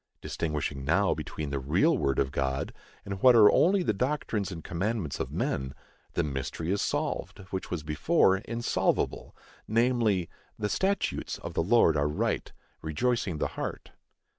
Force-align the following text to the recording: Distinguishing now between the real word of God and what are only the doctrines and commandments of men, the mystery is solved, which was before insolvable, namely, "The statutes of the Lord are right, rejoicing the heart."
Distinguishing 0.19 0.83
now 0.83 1.13
between 1.13 1.51
the 1.51 1.59
real 1.59 1.95
word 1.95 2.17
of 2.17 2.31
God 2.31 2.73
and 3.05 3.21
what 3.21 3.35
are 3.35 3.51
only 3.51 3.83
the 3.83 3.93
doctrines 3.93 4.51
and 4.51 4.63
commandments 4.63 5.19
of 5.19 5.31
men, 5.31 5.75
the 6.13 6.23
mystery 6.23 6.71
is 6.71 6.81
solved, 6.81 7.37
which 7.51 7.69
was 7.69 7.83
before 7.83 8.37
insolvable, 8.37 9.35
namely, 9.67 10.27
"The 10.57 10.69
statutes 10.69 11.37
of 11.37 11.53
the 11.53 11.61
Lord 11.61 11.95
are 11.95 12.07
right, 12.07 12.51
rejoicing 12.81 13.37
the 13.37 13.49
heart." 13.49 13.91